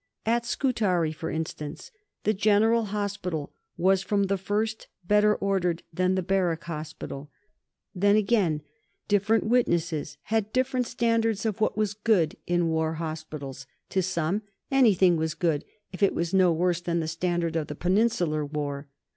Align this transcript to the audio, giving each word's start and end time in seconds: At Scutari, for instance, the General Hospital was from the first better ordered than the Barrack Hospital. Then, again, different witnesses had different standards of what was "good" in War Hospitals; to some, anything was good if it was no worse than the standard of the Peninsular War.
At 0.25 0.47
Scutari, 0.47 1.11
for 1.11 1.29
instance, 1.29 1.91
the 2.23 2.33
General 2.33 2.85
Hospital 2.85 3.53
was 3.77 4.01
from 4.01 4.23
the 4.23 4.37
first 4.39 4.87
better 5.05 5.35
ordered 5.35 5.83
than 5.93 6.15
the 6.15 6.23
Barrack 6.23 6.63
Hospital. 6.63 7.29
Then, 7.93 8.15
again, 8.15 8.63
different 9.07 9.43
witnesses 9.45 10.17
had 10.23 10.51
different 10.51 10.87
standards 10.87 11.45
of 11.45 11.61
what 11.61 11.77
was 11.77 11.93
"good" 11.93 12.35
in 12.47 12.67
War 12.69 12.93
Hospitals; 12.95 13.67
to 13.89 14.01
some, 14.01 14.41
anything 14.71 15.17
was 15.17 15.35
good 15.35 15.63
if 15.93 16.01
it 16.01 16.15
was 16.15 16.33
no 16.33 16.51
worse 16.51 16.81
than 16.81 16.99
the 16.99 17.07
standard 17.07 17.55
of 17.55 17.67
the 17.67 17.75
Peninsular 17.75 18.43
War. 18.43 18.87